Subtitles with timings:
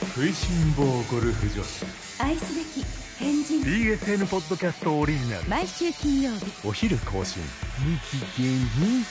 [0.00, 1.84] 食いしん坊ゴルフ女子。
[2.22, 2.84] 愛すべき
[3.18, 3.62] 変人。
[3.62, 5.48] BSN ポッドキャストオリジナル。
[5.48, 6.66] 毎週金曜日。
[6.66, 7.42] お昼更新。
[8.36, 9.04] 日芸に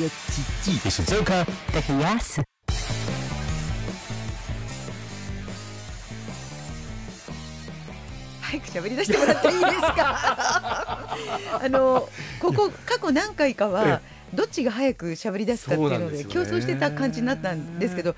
[0.00, 2.42] うやちち静岡高安。
[8.40, 11.16] 早く喋り出してもらっていいですか？
[11.62, 12.08] あの
[12.40, 14.00] ここ過去何回かは
[14.34, 18.14] どっちが早く喋り出すかっていうので競争してた感じになったんですけど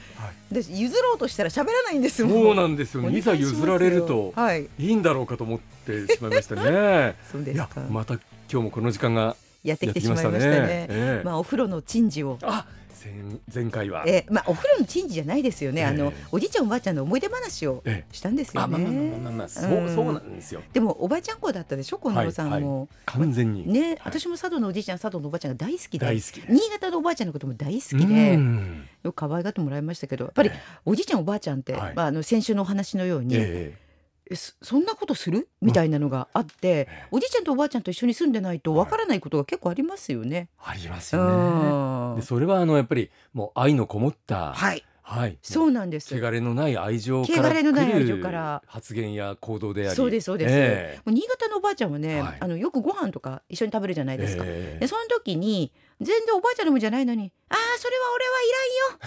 [0.50, 2.32] 私譲ろうとしたら喋らないんですもん。
[2.32, 3.02] そうなんですよ。
[3.02, 4.68] ねいざ譲られるとはい。
[4.78, 7.16] いいんだろうかと思ってしまいましたね。
[7.30, 7.80] そうですか。
[7.90, 10.86] また今日もこの時間がやってききてしまいましたねね。
[10.88, 11.22] ええ。
[11.24, 12.38] まあお風呂の珍事を。
[12.42, 12.66] あ
[13.04, 14.04] 前前回は。
[14.06, 19.48] えーまあお風呂の珍事じゃないですよね、あのええおじいちゃんおばあちゃんの思い出話をえしたんですよあまあまあまあねまあまあ。
[19.48, 19.94] そううん。
[19.94, 20.62] そうなんですよ。
[20.72, 23.70] でもおばあちゃん子だったでしょ近藤さんも、完全に。
[23.70, 23.98] ね、はい。
[24.04, 26.52] 私も佐渡のおじいちゃん佐渡のおばあちゃんが大好きで大好きで。
[26.52, 28.88] 新潟のおばあちゃんのことも大好きうでん。
[29.02, 31.94] よく可愛がってもらいましたけどやっぱりえおじいちゃんおばあちゃんって、はい。
[31.94, 33.42] まあ、あの先週のお話のように、ええ
[33.82, 33.85] え
[34.34, 35.48] そそんなことする？
[35.60, 37.06] みたいなのがあって、ええ。
[37.10, 40.48] おじいちゃんとおばあちゃんと一緒に住んでないとわからないことが結構ありますよね。
[40.58, 42.14] ありますうよん。
[42.14, 44.84] ねでそれはあのやっぱりもう愛のこもったはい。
[45.02, 45.38] はい。
[45.40, 46.12] そうなんです。
[46.20, 49.96] 汚れのない愛情から汚れのない愛情から発言や行動であり。
[49.96, 52.36] そうですそうです、えもう新潟のおばあちゃんはね、はい。
[52.40, 54.42] あのよくご飯とか一緒に食べるじゃないえですか。
[54.44, 54.80] ええ。
[54.80, 58.58] でその時に全然おばあちゃんの分じゃないのに「ああそれは俺はいら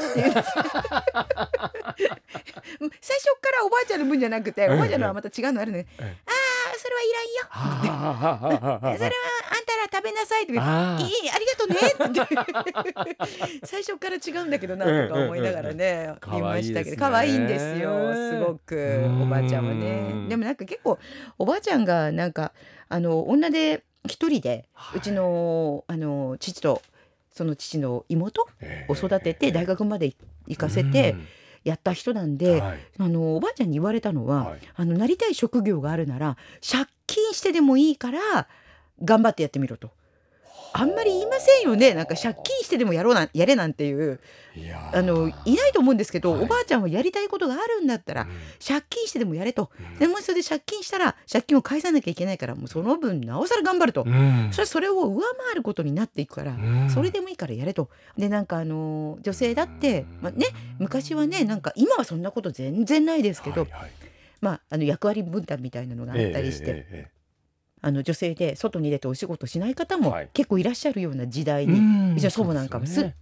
[0.07, 0.39] んよ」
[3.01, 6.09] 最初からおばあちゃんの分じゃなくておばあちゃんのはまた違うのあるのに「あえあ
[6.77, 7.23] それはいらん
[8.91, 9.13] よ」それは
[9.51, 10.97] あんたら食べなさい」っていいあ
[11.37, 11.81] りがとうねっ
[13.59, 19.21] て 最初から違うんだけどなとか思いながらねうんうん見ましたけど可可愛いんですすよすごくうん。
[19.23, 20.27] おばあちゃんはね。
[20.27, 20.97] でもなんか結構
[21.37, 22.51] おばあちゃんがなんか
[22.87, 24.99] あの女で一人ではい。
[24.99, 26.81] うちのあの父と
[27.31, 30.13] その父の妹ええを育てて大学まで
[30.47, 31.27] 行かせてうん。
[31.65, 32.79] やった人なんではい。
[32.97, 34.59] あのおばあちゃんに言われたのははい。
[34.75, 38.47] あのなりたい職業があるなら借金してでもいいから
[39.03, 39.91] 頑張ってやってみろと。
[40.73, 41.93] あんまり言いませんよね。
[41.93, 44.19] なんか借金してでもやろうなんやれなんていう。
[44.55, 46.43] いあのいないと思うんですけど、はい。
[46.43, 48.29] おばあちゃんはやりたいことがあるんだったら、うん。
[48.65, 49.99] 借金してでもやれと、うん。
[49.99, 54.47] でもしそれで借金したら借金を返さなきゃいけないからもうその分なおさら頑張ると、うん。
[54.51, 56.89] そしたらそれを上回ることになっていくから、うん。
[56.89, 57.89] それでもいいからやれと。
[58.17, 60.19] でなんかあの女性だって、うん。
[60.21, 60.47] まあね、
[60.79, 63.91] 昔はねなんか今はそんなこと全然ないですけど、はいはい。
[64.41, 67.18] まあ、あの役割分担みたいなのがあったりして、えええ
[67.81, 70.29] あの女性で外に出てお仕事しない方もはい。
[70.33, 73.15] 結構いらっしゃるような時代えに、うんうちの祖母なんかもすよね。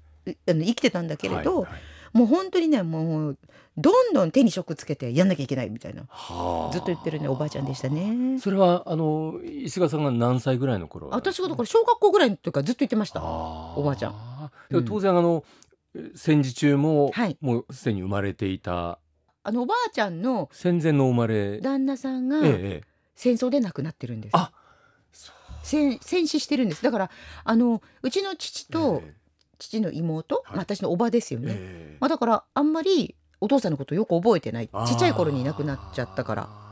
[0.47, 2.17] あの生きてたんだけれど、はいはい。
[2.17, 3.37] もう本当にねもう
[3.77, 6.03] どんどん手に職つけてやんなきゃいけないみたいな。
[6.07, 6.73] はあ。
[6.73, 8.39] ずっと言ってるねおばあちゃんでしたね。
[8.39, 13.21] それはあの石川さんが何歳ぐらいの頃私がだから小学校ぐらいの時からずっと言ってました。
[13.23, 14.51] おばあちゃん。
[14.69, 15.43] でも当然あの
[16.15, 17.37] 戦時中も、はい。
[17.41, 18.99] もうすでに生まれていた。
[19.43, 21.59] あのおばあちゃんの戦前の生まれ。
[21.61, 24.31] 旦那さんがええええ戦争で亡くなってるんです。
[24.37, 24.51] あ
[25.63, 26.83] 戦戦死してるんです。
[26.83, 27.11] だから
[27.43, 29.13] あのうちの父とえ
[29.59, 31.53] 父の妹、はいまあ私のおばですよえね。
[31.57, 34.67] ええまあだからあんまりお父さんのことよく覚えてない。
[34.67, 36.66] ちっちゃい頃に亡くなっちゃったから。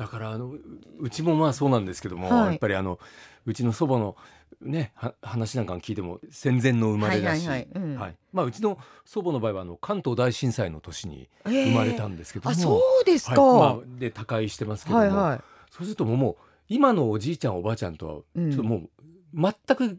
[0.00, 0.60] うんだからあのう
[0.98, 2.46] うちもまあそうなんですけども、はい。
[2.46, 2.98] やっぱりあの
[3.44, 4.16] うちの祖母の
[4.62, 7.82] ねは話なんか聞いても戦前の生まれだし、はいはいはい。
[7.82, 7.98] うん。
[7.98, 8.16] はい。
[8.32, 13.42] まあうちの祖母の場合はあの関東大震災の年に生生まれたんですけども、あそうですか。
[13.42, 13.76] はい。
[13.76, 16.36] まあ、で他界してますけども、はいはそうするともう
[16.68, 18.50] 今のおじいちゃんおばあちゃんとはうん。
[18.50, 18.88] ちょっともう
[19.34, 19.98] 全く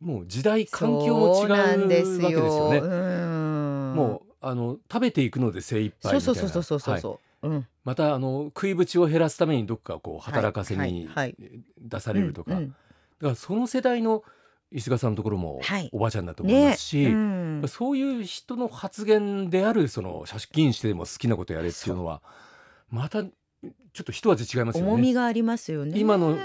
[0.00, 2.78] もう時代環境も違うわけですよね。
[2.78, 6.20] うんもうあの食べていくので精一杯みたいうな。
[6.20, 7.00] そそうそうそうそうはい。
[7.02, 7.48] そう。
[7.48, 7.66] うん。
[7.84, 11.36] またあの食いぶちを減らすためにどっかこう働かせはいにはい
[11.80, 12.66] 出されるとか、だか
[13.20, 14.22] らその世代の
[14.70, 22.22] 石川さんのところもはいおばあちゃんだと思いまねすし、うんそういう人の発言であるその借金してでも好きなことやれっていうのは
[22.88, 23.30] またちょ
[24.02, 24.90] っと一味違いますよね。
[24.92, 25.98] 重みがありますよね。
[25.98, 26.38] 今の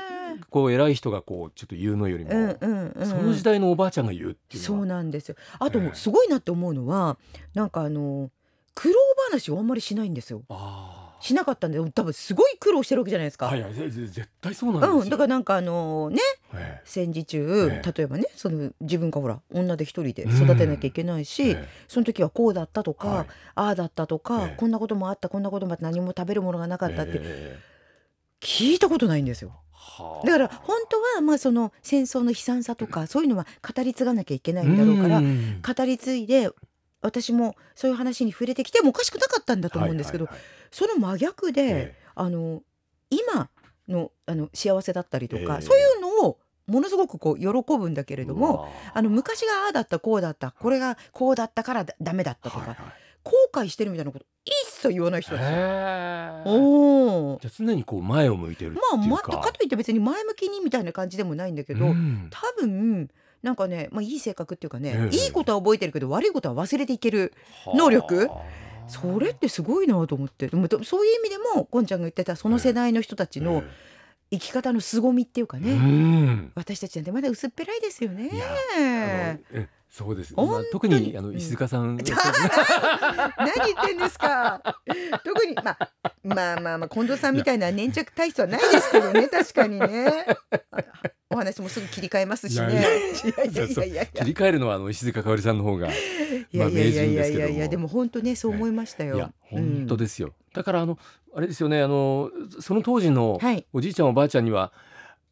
[0.49, 3.05] こう偉い人がこうちょっと言うのよりも、うんうんうん。
[3.05, 5.35] その時代のおばあちゃんが言うっていうのそはうなんですよ。
[5.59, 7.17] あとええすごいなって思うのは、
[7.53, 8.31] なんかあの
[8.75, 8.95] 苦労
[9.31, 10.43] 話をあんまりしないんですよ。
[10.49, 13.47] あしなかったんで、多分すごい苦労してるわけじゃないですか。
[13.47, 14.97] あはいはい絶対そうなんですよ。
[14.99, 16.19] うん、だからなんかあのね
[16.53, 17.93] え戦時中、ええ。
[17.97, 23.27] 例えばねその自分がほら女で一人で育てなきゃいけないえし、えその時はこうだったとか、はい。
[23.55, 24.55] ああだったとか、ええ。
[24.57, 27.59] こんなこともあったこんなこともあって何も食べるものがなかったってえ
[28.41, 29.53] 聞いたことないんですよ。
[29.71, 30.27] はあ。
[30.27, 35.61] だから本当はまあその戦争の悲惨さとかそういうのは語り継がなきゃいけないんだろうからん。
[35.61, 36.51] 語り継いで
[37.05, 40.27] 私もそういう話に触れてきてもおかしくなかったんだと思うんですけど、
[40.71, 42.61] その真逆で、えあの
[43.09, 43.49] 今
[43.87, 45.61] のあの幸せだったりとか、ええ。
[45.61, 52.77] そういうのをものすごくこう喜ぶんだけれえどもあの昔がああだったこうだったこれがこうだったからだダメだったとか、はいはい。
[53.23, 55.49] 後悔してるみたいなこと一とは言わない人へです
[56.47, 57.39] おお。
[57.41, 62.29] じゃあ常にこう前を向いてるってまあまかといって別に前向きにみたいな感じでもないんだけど、うん。
[62.29, 63.09] 多分
[63.45, 67.31] なんかね、まあいい性格っていうかね、ええいいことは覚えてるけど悪いことは忘れていける。
[67.75, 68.27] 能力？
[68.27, 70.47] はあそれってすごいなと思って。
[70.47, 73.63] でもそういう意味でもこんちゃんが言ってたその世代の人たちの
[74.31, 75.71] 生き方の凄みっていうかええね。
[75.71, 84.61] うん私たちなんてまだ薄っぺらいですよねあのえそうです、まあ特にあのうん石塚さん、 何言ってんですか？
[85.23, 85.89] 特にまあ
[86.21, 90.25] まあまあまあ近藤さんみたいな粘着体質はないですけどね確かにね。
[90.51, 90.81] あ
[91.29, 92.85] お話もすぐ切り替えますしね。
[93.13, 93.27] 切
[94.25, 95.93] り替えるのはあの石塚かおりさんの方がい
[96.57, 99.31] まあ名やいやいや人ですけどもいやいやいやでも本当ねそう思いましたよ。
[99.49, 100.03] 本当で。
[100.03, 100.99] ですよ、だからあの
[101.33, 103.65] あれですよねあのその当時のはい。
[103.71, 104.73] おじいちゃんおばあちゃんには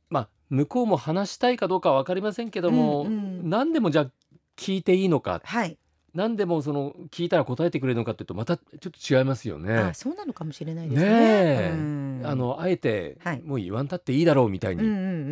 [0.10, 4.12] まあ向こうも話したいかどうかは分かりませんけども、うんうん何でもじゃあ
[4.58, 5.78] 聞いていいのかはい。
[6.16, 9.76] 何でもその聞いたら答えてくれるのかっていうとまたちょっと違いますよね。
[9.76, 11.10] あそうなのかもしれないですね。
[11.10, 11.72] ねえ。
[11.74, 12.22] うん。
[12.24, 13.42] あのあえて、はい。
[13.42, 14.84] もう言わんたっていいだろうみたいに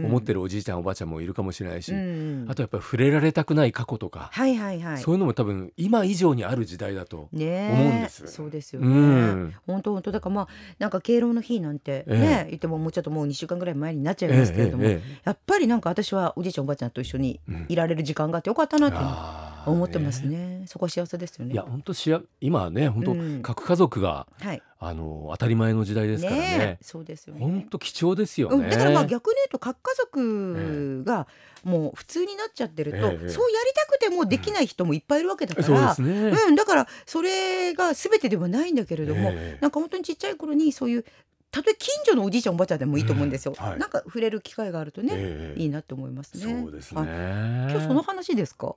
[0.06, 4.98] 思ってるるおじいちゃんおばあちゃんもいるかもしれないし、うんあとやっぱり触れられたくない過去とか、はいはいはい。
[4.98, 7.30] そういうのも多分今以上にある時代だと。
[7.32, 7.72] ねえ。
[7.74, 8.28] 思うんです。
[8.28, 8.90] そうですようね。
[8.90, 9.54] ん。
[9.68, 10.12] 本当本当。
[10.12, 10.48] だからまあ
[10.80, 17.66] なんか敬老の日なんてえね、言ってももうちょっともう2週間ぐらい前になっちゃいますけれども、えええやっぱりなんか私はおじいちゃんおばあちゃんと一緒にえうん。
[17.70, 20.64] いられる時間があってよかったなってあー思ってますね。
[20.68, 21.54] そこは幸せですよね。
[21.54, 24.62] いや本当しや今はね本当、うん核家族がはい。
[24.84, 27.42] あの当たり前の時代ですからねねえそうですよね。
[27.42, 28.70] 本当貴重ですようん、ね。
[28.72, 31.28] だからまあ逆に言うと核家族が
[31.64, 36.36] もう普通になっちゃってると、ええそうやりたくてもできない人もいっぱいいるわけだから、そうですね。
[36.48, 41.06] うん、だからそれが全てではないんだけれども、ええなんか本当にちっちゃい頃にそういう
[41.52, 47.02] たとえ近所のおじいちゃんおばあちゃんでもいいと思うんですよ、うんはいなんか触れる機会があるとね、ええいいなって思いますねそうですね。
[47.02, 48.74] はい今日その話ですか？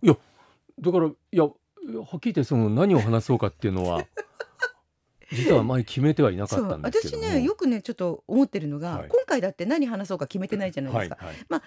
[0.80, 4.04] だからいやはっきり言ってその何を話そうかっていうのは
[5.32, 7.24] 実はあまり決めてはいなかったんですけども。
[7.24, 11.60] 私ねよくねちょっと思ってるのが、はい今回だって何話そうか決めてないじゃないですか、はいはい簡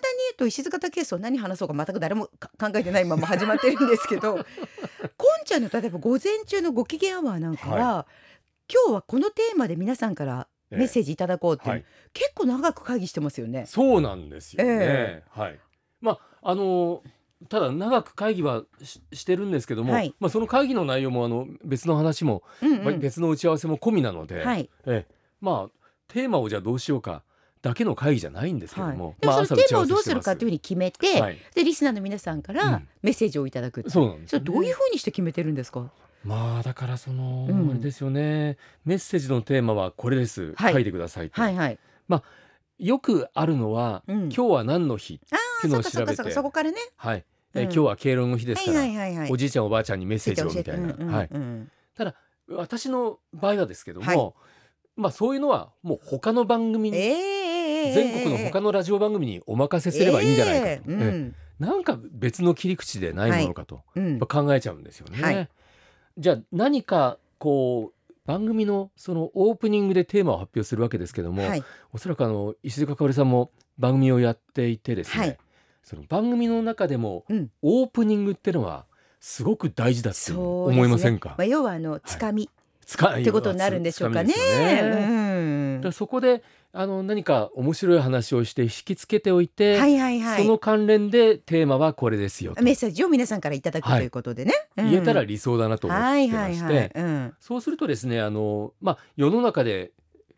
[0.00, 4.34] 単に言うと石塚武ケースを何話そうか全く誰もか考えてないまま始まってるんですけど
[5.16, 8.06] こんちゃんの例えば午前中のご機嫌アワーなんかは、
[8.72, 13.66] 今日はこのテーマで皆さんからメッセージいただこうっていう、はい、結構長く会議してますよね。
[13.66, 14.70] そうなんですよね。
[14.70, 15.60] えはい。
[16.00, 17.02] まああの
[17.48, 20.14] ただ長く会議はししてるんですけども、はい。
[20.20, 22.84] まあその会議の内容もあの別の話も、うんうん。
[22.84, 24.70] まあ別の打ち合わせも込みなので、はい。
[24.86, 25.14] ええ。
[25.40, 25.70] まあ
[26.08, 27.22] テーマをじゃあどうしようか
[27.62, 32.88] だけの会議じゃないんですけどはい、も、でもそのテーマをどうするかというふうに決めて、はい、でリスナーの皆さんかうらん。
[33.02, 35.90] メッセージをいただくってそうなんですよね、それどういうふうにして決めてるんですか？
[36.24, 38.56] まあだからその、うんあれですよね。
[38.84, 40.72] メッセージのテーマはこれです、はい。
[40.72, 41.78] 書いてくださいと、はいはい。
[42.78, 44.22] よくあるのは、うん。
[44.24, 46.78] 今日は何の日あっていうのをあ、そうかそうかそうか調べてそこからね。
[46.96, 47.64] はい、えうん。
[47.64, 48.80] 今日は敬老の日ですから。
[49.30, 51.70] おじいちゃんおばあちゃんにメッセージをみたいな、はい、うん
[52.48, 54.32] 私の場合はですけども、はい。
[54.96, 60.90] まあそういうのはもう他の番組に、ええ全国の他のラジオ番組にお任せすればいいんじゃないかと、
[61.58, 63.82] なんか別の切り口でないものかと、
[64.28, 65.22] 考えちゃうんですよね。
[65.22, 65.48] はい。
[66.18, 71.64] じゃあ何かこう番組のそのオープニングでテーマを発表するわけですけども、はい。
[71.92, 75.38] おそらくあの石塚かおりさんも番組をやっていてですね、はい
[75.82, 77.50] その番組の中でもうん。
[77.62, 78.86] オープニングってのは
[79.20, 81.34] すごく大事だって思いませんか？
[81.38, 82.50] まあ、要はあのつかみ。
[82.84, 84.34] 使いってことになるんでしょうかね。
[84.34, 85.80] ね。
[85.84, 85.92] うん。
[85.92, 90.42] そこであの何か面白い話をして引きつけておいて、はいはいはい。
[90.42, 92.62] その関連でテーマはこれですよと。
[92.62, 94.06] メッセージを皆さんからいただくはいとい。
[94.08, 94.52] うことでね。
[94.76, 94.90] うん。
[94.90, 96.90] 言えたら理想だなと思はいってまして、はいはい。
[96.94, 97.34] うん。
[97.40, 99.92] そうするとですねあの、まあ、世の中で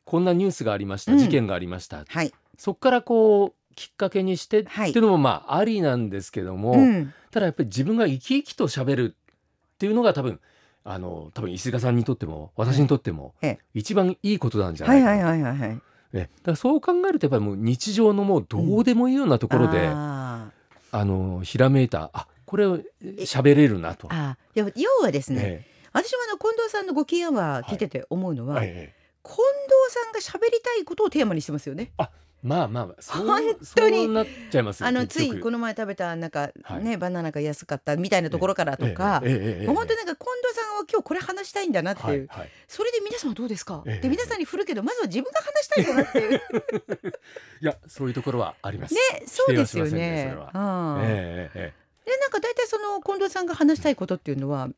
[0.05, 1.19] こんなニュースがありました、うん。
[1.19, 2.05] 事件がありました。
[2.07, 2.33] はい。
[2.59, 7.15] そこからこうきっかけにしてってはいいうのもまあありなんですけども、うん。
[7.31, 10.41] ただやっぱり自分が生き生きと喋るっていうのが多分
[10.85, 13.59] あの多分石塚さんにとっても私にとってもええ。
[13.75, 15.81] 一番いいことなんじゃなかな、はいいはいはいはいはい。
[16.13, 20.51] えだからそう考えるとやっぱりもう日常のもうどうでもいいようなところで、あ
[20.93, 24.09] あのひらめいたあこれを喋れるなと。
[24.09, 24.11] ー。
[24.13, 24.61] あー。
[24.61, 29.43] 要要はですね、え私はあの近藤さんのご機嫌は聞いてて思うのは、えええ近藤
[29.89, 31.93] さんが喋りたいことをテーマにしてますよね。
[31.97, 32.11] まあ
[32.45, 33.41] まあまあそう本
[33.75, 34.07] 当に。
[34.07, 39.65] なっちゃいますあのついこの前食べたなんか、はい、ねバナナが安かったみたいなところからとか、ええ。
[39.65, 46.41] え、本当なんか近藤さんは今日これ話したいんだなっていう、はいはい、それで皆さんはどうですか、で皆さんに振るけどまずは自分が話したいんだなっていう。
[47.63, 48.95] いやそういうところはあります。
[48.95, 49.91] ねそうですよね。
[49.93, 51.73] ねそれは、うん、えええ
[52.05, 52.11] え。
[52.11, 54.69] でなんか大体その近藤さんが話したいことっていうのは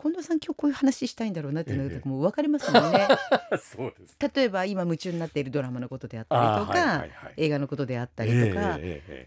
[0.00, 3.06] 近藤さん今日こういう話したいんだろうなっていうのがもう分かりますもんね。
[3.62, 4.16] そうです。
[4.34, 8.78] 例えば今夢中になっているドラマのことであったりとか、はいはいはい映画のことであったりとか、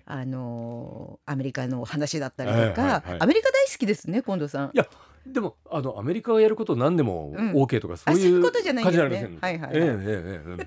[0.05, 4.71] あのーアメリカの話だったりとか、アメリカ大好きですね近藤さん。
[4.73, 4.87] いや
[5.25, 9.55] でもあのアメリカがやること何でもうん OK とかそうあそういいううことじゃないん感じだよじゃありません？
[9.55, 10.57] ねはいはいはいええええええうん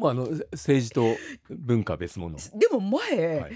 [0.00, 1.04] まああの政治と
[1.50, 2.34] 文化別物。
[2.58, 3.52] でも前、はい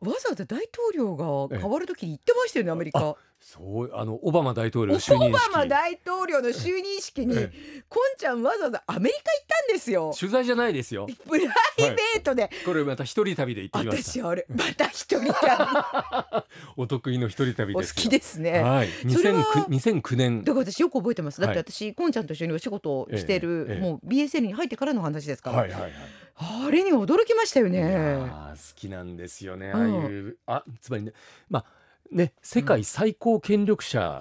[0.00, 1.16] わざわざ大統領
[1.48, 3.16] が変わる時に言ってましたよねアメリカ。
[3.46, 7.52] そうあのオバマ大統領オ就任式バマ大統領の就任式に、え
[7.90, 10.14] こんちゃんわざわざアメリカ行ったんですよ。
[10.18, 11.06] 取材じゃないですよ。
[11.28, 14.10] プライベートで、これまた一人旅で行ってきました。
[14.12, 15.34] 私あれまた一人旅
[16.78, 17.94] お得意の一人旅お好ですよ。
[17.96, 18.60] きですね。
[18.60, 18.88] はい。
[19.10, 21.38] それは2009 2009年だから私よく覚えてます。
[21.42, 25.92] だってはい私、こんちゃんと一緒にお仕事をしてる、ええええもう BSL に入ってからの話ですから、はいはいはい。
[26.36, 27.82] あれに驚きましたよね。
[27.82, 29.70] ー好きなんですよね。
[29.70, 31.12] ああうんいうあつまりね
[31.50, 31.83] まあ
[32.14, 34.20] ね世界最高権力者。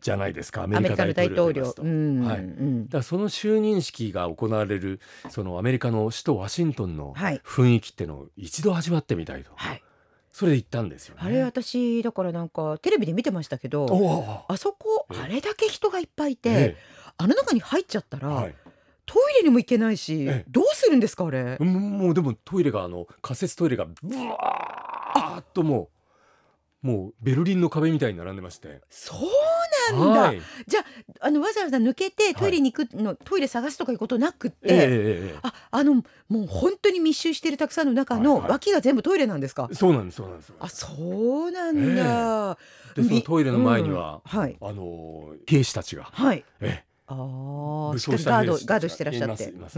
[0.00, 1.72] じゃないですか、アアメリカ大大統領。
[1.72, 7.40] とはいうんだその就任式が行われるそのアメリカの首都ワシントンのはい。
[7.44, 9.82] 雰囲気ってのを一度味わってみたいと、はい。
[10.32, 11.20] それで行ったんですよね。
[11.24, 15.20] あれ私だからなんかテレビで見てましたけど、あそこええ。
[15.22, 16.76] あれだけ人がいっぱいいて、え
[17.18, 18.54] あの中に入っちゃったら、えはい、
[19.06, 20.44] トイレにも行けないし、ええ。
[20.48, 21.58] どうするんですかあれ？
[21.60, 25.88] うんもうでもトイレがあの仮設トイレがブワーッともう
[26.82, 28.80] もうベルリンの壁みたいに並んでまして。
[28.88, 30.20] そうなんだ。
[30.22, 30.40] はい、
[31.20, 39.68] あのわざわざ抜けてトイレに行くの、トイレ探すとかいうことなくって、えええええああのもう本当に密集しているたくさんの中のはいはい脇が全部トイレなんですか？
[39.70, 40.52] えそうなんですそうなんです。
[40.58, 40.86] あそ
[41.46, 42.58] うなんだ。
[42.94, 46.44] でそのトイレの前には、うんはいあの兵士たちが、はい。
[46.60, 47.16] えああ
[47.92, 49.50] 武装ししっかりガードガードしてらっしゃって。
[49.50, 49.68] いま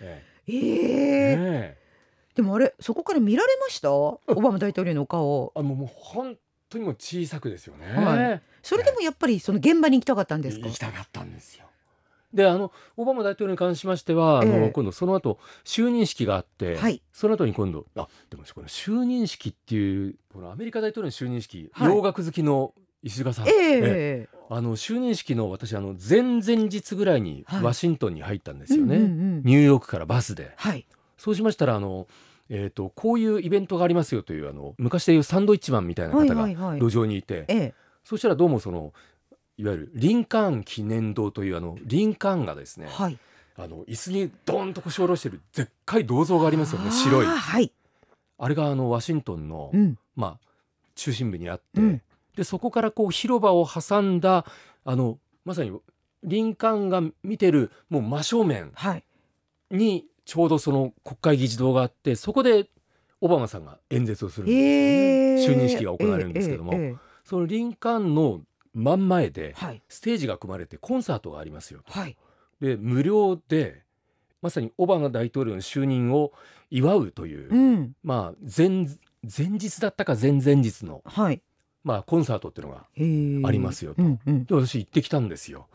[0.00, 1.89] ええええええ
[2.34, 3.92] でもあれそこから見られました？
[3.92, 5.52] オバマ大統領のお顔。
[5.54, 6.36] あもうもう本
[6.68, 7.86] 当にもう小さくですよね。
[7.92, 10.66] はいそれでもやっぱりその現場に行きたかったんですか？
[10.66, 10.78] 行き。
[10.78, 11.64] たかったんですよ。
[12.32, 22.72] であのオバマ大統領に関しましては、あえのえ今度その後就任式があって、はいその後に今度あでもこの就任式っていうこのアメリカ大統領の就任式、はい洋楽好きの
[23.02, 30.52] 石塚さん、えええあの就任式の私あの前々日ぐらいにはいワシントンに入ったんですよね、うんうんうんニューヨークからバスで。
[30.56, 30.86] はい
[31.20, 32.06] そうしましたらあの、
[32.48, 36.78] えー、とこういうイベントがありますよというあの昔でいうサンドイッチマンみたいなはい方がはいはい。
[36.80, 38.94] 路上にいて、ええそしたらどうもその
[39.58, 43.18] いわゆるリンカーン記念堂というあのリンカーンがですねはい。
[43.56, 47.70] あの椅子にドーンと腰を下ろしてるでっかい銅像がありますよね白いはい。
[48.38, 50.46] あれがあのワシントンの、うんまあ、
[50.94, 52.02] 中心部にあって、うん
[52.36, 54.46] でそこからこう広場を挟んだ
[54.84, 55.78] あのまさに
[56.22, 59.04] リンカーンが見てるもう真正面はい。
[60.30, 62.68] にちょうどその国会議事堂があってそこで
[63.20, 68.40] オバマさんが演説をするんですよね、ええ就任式が行われるんですけども、えええええそのリンカーンの
[68.74, 69.54] 真ん前で
[69.88, 71.92] ステージが組まれてコンサートがありますよと。
[71.92, 72.16] はい。
[72.60, 73.82] で無料で
[74.42, 76.32] まさにオバマ大統領の就任を
[76.70, 78.86] 祝うという、うんまあ前
[79.22, 81.42] 前日だったか前々日の、はい。
[81.84, 84.44] まあ、コンサートっていうのがありますよとうんうん。
[84.44, 85.68] で私行ってきたんですよ。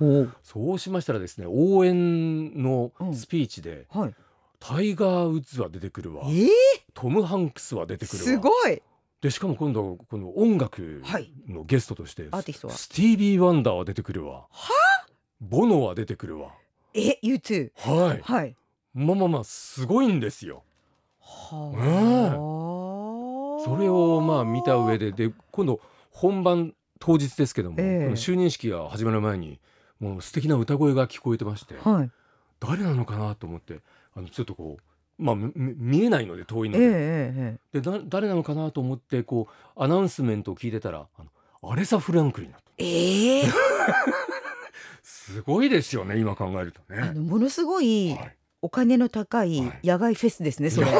[0.44, 4.16] そうしましたらですね応援のスピーチで、はい。
[4.60, 6.24] タイガー・ウッズは出てくるわ。
[6.28, 6.50] ええ
[6.94, 8.24] トム・ハンクスは出てくるわ。
[8.24, 8.82] すごい。
[9.22, 11.32] でしかも今度この音楽はい。
[11.48, 12.74] のゲストとして、アーティストは？
[12.74, 14.48] スティービー・ワンダーは出てくるわ。
[15.42, 16.52] ボノは出てくるわ。
[16.94, 17.72] え、You too。
[17.76, 18.22] はい。
[18.22, 18.56] はい。
[18.94, 20.64] まあまあまあすごいんですよ。
[21.20, 21.72] は
[23.62, 23.66] あ。
[23.66, 25.82] それをまあ見た上でで今度
[26.12, 28.06] 本番当日ですけども、ええ。
[28.06, 29.60] この就任式が始まる前に
[30.00, 32.12] もう素敵な歌声が聞こえてましてはい。
[32.60, 33.80] 誰なのかなと思って
[34.16, 42.86] あのちょっとこうまあみ見えないので遠いので,、ええでだ誰なのかなと思ってこうアナウンスメントを聞いてたらあのアレサ・フランクリンだったえ。
[42.86, 43.46] ええ。
[45.04, 47.02] すごいですよね今考えるとね。
[47.02, 50.70] あのものすごいはいお金の高いはい野外フェスですね。
[50.70, 51.00] それいや。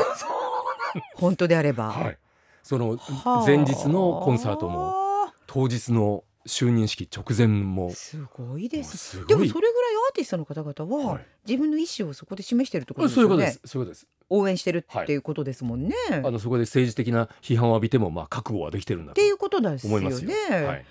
[1.16, 1.92] 本当であれば。
[1.92, 2.18] はい、
[2.64, 9.26] そのはあ前日のコンサートも当日の就任式直前もすごいです。
[9.26, 13.68] でもそれぐらいアーティストの方々は、はい自分の意思をそこで示してるってことですそういうことでよねす。
[13.68, 15.94] そういうことです応援してるっていうことですもんね。
[16.10, 19.98] あのそこで政治的な批判を浴びてもまあ覚悟はできてるんだとっていうことですよね。
[19.98, 20.32] 思いますよ。
[20.66, 20.86] はい、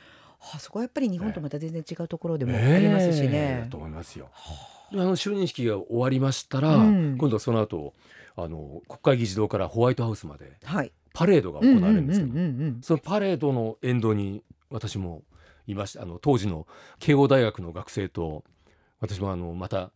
[0.55, 3.67] あそこはやっぱり日本とまた全然違うところでもあええりますしだね。
[3.69, 4.31] と思いますよ。
[4.93, 7.95] であの就任式が終わりましたら、うん今度はその後
[8.37, 10.93] あの国会議事堂からホワイトハウスまではい。
[11.13, 12.33] パレードが行われるんですけど、
[12.83, 15.23] そのパレードの沿道に私も
[15.67, 16.03] いました。
[16.03, 16.67] あの当時の
[16.99, 18.45] 慶応大学の学生と
[19.01, 19.91] 私もあのまた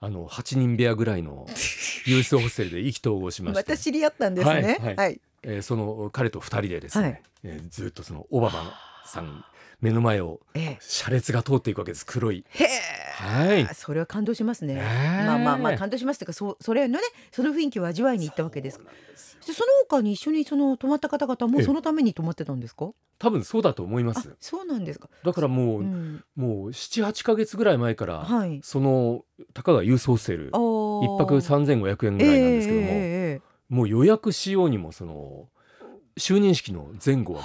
[0.00, 1.46] あの8人部屋ぐらいの
[2.06, 4.52] ユースホステルで意気投合しまして、また知り合ったんですね。
[4.52, 4.96] はいはい。
[4.96, 5.20] はい。
[5.42, 7.22] えーその彼と2人でですね、はい。
[7.44, 8.74] えーずっとそのオバマ
[9.06, 9.44] さん
[9.80, 10.78] 目の前をええ。
[10.80, 12.04] 車列が通っていくわけです。
[12.06, 12.64] 黒いへ
[13.14, 13.62] はい。
[13.64, 14.74] あそれは感動しますね。
[14.74, 14.82] ね
[15.26, 18.80] まあまあまあ感動しますというかそそれのねその雰囲気を味わいに行ったわけです。
[19.40, 21.64] そその他に一緒にその泊まった方々もええ。
[21.64, 22.90] そのために泊まってたんですか？
[23.18, 28.60] 多分そうだと思いまあすそうなんですか、だからもう、うん、もう78か月ぐらい前から、はい。
[28.62, 30.52] そのたかがユースホステル一
[31.16, 33.42] 泊3500円ぐらいなんですけども、ええええええ。
[33.68, 35.48] もう予約しようにもその
[36.16, 37.40] 就任式の前後は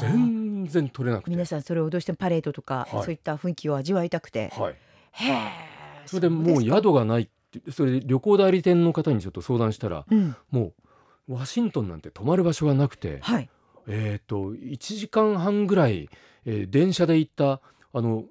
[0.00, 3.04] 全然取れなくて、皆さんそれをどうしてもパレードとか、はい。
[3.04, 4.74] そういった雰囲気を味わいたくて、はい、
[5.12, 5.48] へえ
[6.06, 10.36] それでもう宿がないってそれで旅行代理店の方にちょっと相談したらうん。
[10.50, 10.72] も
[11.28, 13.48] うワシントンなんて泊まる場所がなくて、はい。
[13.86, 16.08] えっ、と1時間半ぐらい、
[16.44, 17.60] えー電車で行った
[17.92, 18.24] あの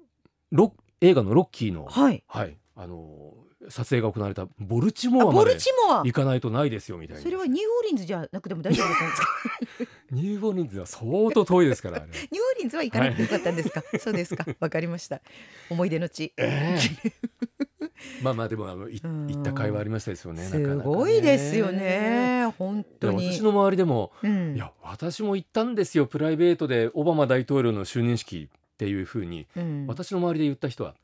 [0.50, 2.22] ロ映画のロッキーの、はい。
[2.26, 3.32] はい、あの
[3.68, 7.22] 撮影が行われたボルチモアまで行かないとないですよみたいな。
[7.22, 9.92] それはニューオーリンズじゃなくても大丈夫だったんですか？
[10.10, 12.18] ニューオーリンズは相当遠いですからニューオー
[12.60, 14.46] リンズは行かなくてよかったんですか、そうですか。
[14.60, 15.20] わかりました。
[15.70, 16.32] 思い出の地。
[16.36, 17.12] ええ。
[18.22, 20.42] まあまあでもあの行った会話ありましたですよね。
[20.44, 21.70] すごいですよ。
[21.70, 22.52] ね。
[22.58, 23.26] 本当に。
[23.26, 24.56] や私の周りでも、うん。
[24.56, 29.86] いや私も行ったんですよプライベートでオバマ大統領の就任式っていうふうに、うん。
[29.86, 30.94] 私の周りで行った人は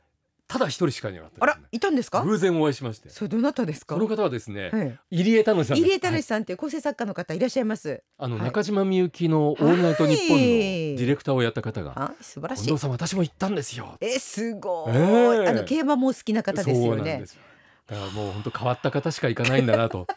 [0.49, 2.23] ただ一人しかいなかったあらいたんですか？
[2.23, 3.11] 偶然お会いしまして。
[3.11, 3.95] それどなたですか？
[3.97, 8.03] その方はですね、はい入江楽さん入江はい楽さんっていう構成作家の方いらっしゃいます。
[8.17, 8.45] あの、はい。
[8.47, 10.47] 中島みゆきの「オールナイトニッポン」のはい。
[10.49, 14.99] ディレクターをやった方があ素晴「らしい近藤さん私も行ったんですよ」えすごい、え
[15.45, 15.49] え。
[15.49, 17.13] あの競馬もお好きな方ですよね。
[17.13, 17.43] なんですよ。
[17.87, 20.07] だからもう本当変わった方しか行かないんだなと。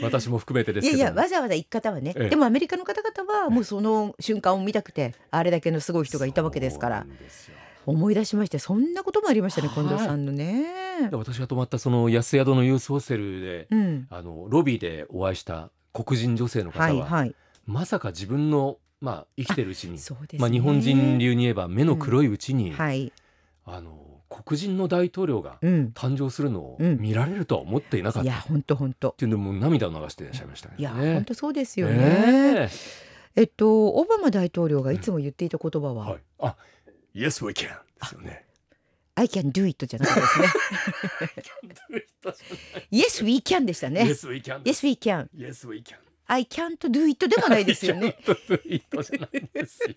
[0.00, 2.28] 私も含めてですけどいやいやわざわざ行く方はね、ええ。
[2.28, 7.02] でもアメリカの方々はもうその瞬間を見たくてあれだけのすごい人がいたわけですから。
[7.02, 7.54] そうですよ
[7.86, 9.76] 思い出しましてそんなこともありましたねはい。
[9.76, 10.82] 近藤さんのね。
[11.10, 14.06] で私が泊まったその安宿のユースホステルで、うん。
[14.10, 17.34] あのロビーでお会いした黒人女性の方は、はいはい。
[17.66, 20.00] まさか自分の、まあ、生きてるうちに、ね。
[20.38, 23.12] まあ、日本人流に言えば目の黒いうちに、はい。
[23.64, 23.98] あの
[24.28, 25.92] 黒人の大統領がうん。
[25.94, 26.98] 誕生するのをうん。
[26.98, 29.10] 見られるとは思っていなかった、っいや本当本当。
[29.10, 30.76] ていうのも涙を流していらっしゃいましたね。
[30.78, 31.96] いやね本当そうですよね。
[31.96, 32.70] ね
[33.34, 36.56] えっとオバマ大統領がいつも言っていた言葉は、はい、あ
[37.14, 37.74] Yes we can で
[38.06, 38.44] すよね。
[39.14, 42.06] I can do it じゃなかったですね。
[42.90, 44.02] Yes we can でしたね。
[44.02, 45.96] Yes we can Yes we can Yes we can
[46.26, 48.16] I can't do it でもないですよね。
[48.64, 48.80] いん
[49.52, 49.94] ですよ。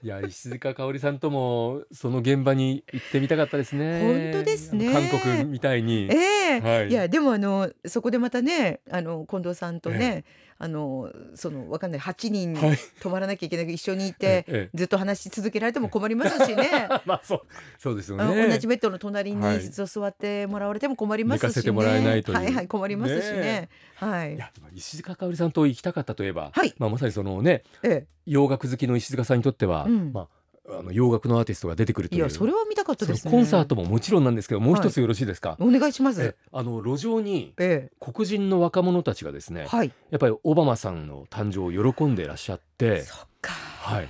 [0.00, 4.32] いや石塚香織さんともその現場に行ってみたかったですね。
[4.32, 4.92] 本当ですね。
[4.92, 6.08] 韓国みたいに。
[6.10, 6.60] ええ。
[6.60, 6.88] はい。
[6.88, 10.24] いやでもあのそこでまたねあの近藤さんとね、
[10.60, 12.78] あのそのわかんない8人はい。
[13.00, 16.88] 泊まらなきゃいけない一緒にいて、ええずっと話し続けられても困りますしね。
[17.06, 17.40] まあそう
[17.78, 18.48] そうですよね。
[18.48, 19.60] 同じベッドの隣にはい。
[19.60, 21.48] 座ってもらわれても困りますしね。
[21.48, 22.36] 寝かせてもらえないという。
[22.36, 23.40] はいはい困りますしね。
[23.40, 24.34] ねはい。
[24.34, 24.38] い
[24.74, 26.74] 石塚香織さんと行きたかったといえば、はい。
[26.78, 28.06] まあまさにそのねえ。
[28.26, 30.12] 洋楽好きの石塚さんにとっては、うん。
[30.12, 30.28] まあ
[30.70, 32.22] あの洋楽のアーティストが出てくるえいという。
[32.24, 33.30] やそれは見たかったですね。
[33.30, 36.22] コンサートももちろんなんですけどもう一つよろしいですか、お願いします。
[36.22, 39.92] えあの路上にえ黒人の若者たちがですね、えはい。
[40.10, 43.52] やっぱりオバマさんの誕生を喜んでいらっしゃってそっか。
[43.52, 44.08] はい。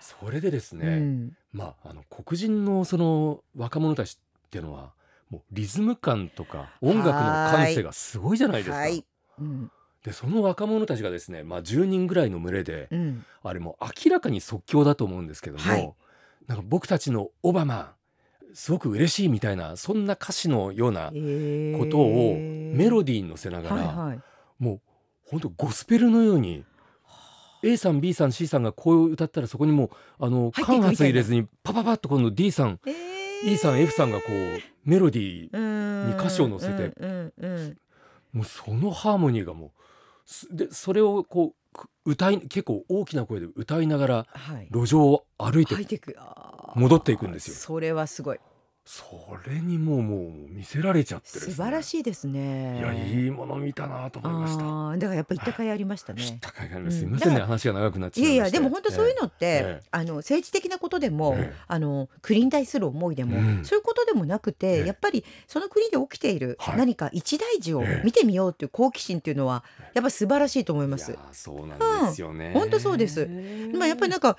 [0.00, 1.36] それでですね、うん。
[1.52, 4.92] まああの黒人のその若者たちっていうのは
[5.30, 8.76] もうリズム感とか音楽の感性がすごいじゃないですか。
[8.76, 9.04] はい。
[9.40, 9.70] うん
[10.06, 13.24] でその若者たちがですね、まあ、10人ぐらいの群れで、うん。
[13.42, 15.92] あれもう明らかに即興だと思うんですけども、はい。
[16.46, 17.94] なんか僕たちのオバマ
[18.54, 24.20] すごく嬉しいみたいなそんな歌詞のようなええことをメロディーに乗せながら、はいはい。
[24.60, 24.80] もう
[25.28, 26.64] 本当ゴスペルのように
[27.64, 29.86] A さん B さん C さんがこう歌ったらそこにも
[30.20, 35.86] うあの間髪入れずにパパパッと今度 D さんえ E さん F さんがこうメロディー。
[36.06, 36.94] に歌詞を乗せて
[38.32, 39.76] もうそのハーモニーがもうす
[40.50, 44.68] でそれをこうく歌い結構大きな声で歌いながらはい。
[44.72, 46.00] 路上を歩いて入ってい
[46.74, 47.54] 戻っていくんですよ。
[47.54, 48.40] それはすごい
[48.88, 49.04] そ
[49.44, 51.54] れにもうもう見せられちゃってですね。
[51.54, 52.78] 素晴らしいですね。
[52.78, 54.96] いやいいもの見たなと思いました。
[54.96, 56.22] だからやっぱ行った甲斐ありましたね。
[56.22, 56.94] 知ったかいがあります。
[56.94, 57.00] うん。
[57.00, 58.56] すいませんね話が長くなっちいやいゃいまして。
[58.58, 59.88] やでも本当そういうのって、ええ。
[59.90, 61.56] あの政治的なことでも、ええ。
[61.66, 63.64] あの国に対する思いでも、うん。
[63.64, 64.86] そういうことでもなくて、ええ。
[64.86, 66.76] やっぱりその国で起きているはい。
[66.76, 68.02] 何か一大事をええ。
[68.04, 71.10] 見てみようっていう好奇心っていうのはやっぱ素晴らしいと思います。
[71.10, 71.20] いや。
[71.32, 72.52] そうなんですよね。
[72.54, 73.28] 本当そうです。
[73.74, 74.38] まあやっぱりなんか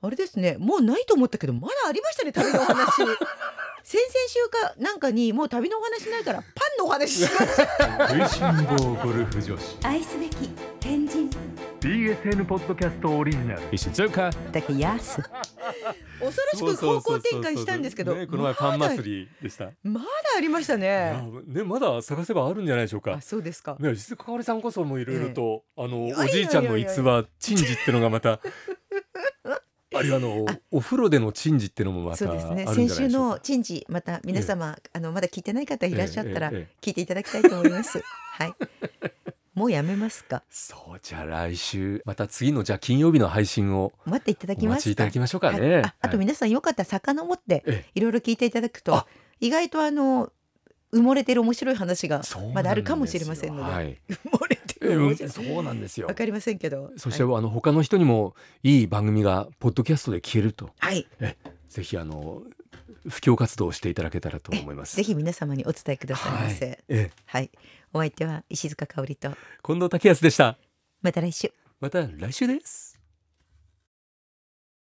[0.00, 3.02] あれですねもうないと思ったけどまだありましたね旅のお話
[3.88, 6.44] 先々週かなんかにもう旅のお話ないからパ
[6.76, 8.28] ンのお話しました食い。
[8.28, 10.50] しん坊ゴルフ女子愛すべき
[10.84, 11.30] 変人
[11.80, 13.62] BSN ポッドキャストオリジナル。
[13.72, 15.32] 石塚だけやす恐
[16.20, 19.64] ろしく方向転換したんですけどねこの前パン祭りでした。
[19.64, 20.78] いまだありましたや
[21.22, 23.14] ねねまだ探せばあるんじゃないでしょうか。
[23.14, 23.22] あ。
[23.22, 23.78] そうですか。
[23.80, 28.40] ね石塚かおりさんこそもいろいろとあのいやいやいやおじいちゃんの逸話珍事ってのがまた
[29.98, 32.66] ああるいはあのお風呂での珍事っていうのもまたそうですね。
[32.66, 38.54] 先週の珍事また皆様、あのまだ聞いてない方いらっしゃったらええええ聞いていただきたいと思います、はい。
[39.54, 40.42] もうやめますか。
[40.48, 44.78] そうじゃあ来週また次のじゃあ金曜日の配信を待っていただきおますか。
[44.78, 45.82] 待ちいただきましょうかはいね。
[45.84, 47.90] ああと皆さんよかったら遡ってええ。
[47.94, 49.06] いろいろ聞いていただくとあ。
[49.40, 50.32] 意外とあの
[50.92, 52.22] 埋もれてる面白い話が
[52.54, 53.98] まだあるかもしれませんので、はい。
[54.08, 55.30] 埋もれてえる面白い。
[55.30, 56.06] そうなんですよ。
[56.06, 56.14] わ。
[56.14, 56.90] かりませんけど。
[56.96, 60.70] そして、はい、あの他の人にもいい番組がポッドキャストで聞けると。
[60.78, 61.06] はい。
[61.68, 62.42] ぜひあの
[63.08, 64.96] 布教活動をしていただけたらと思います。
[64.96, 66.66] ぜひ皆様にお伝えくださいませ。
[66.66, 66.78] はい。
[66.88, 67.10] ええ。
[67.26, 67.50] はい、
[67.92, 69.30] お相手は石塚香織と
[69.64, 70.58] 近藤武康でした。
[71.02, 71.52] また来週。
[71.80, 72.97] また来週です。